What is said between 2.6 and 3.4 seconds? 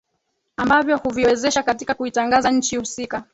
husika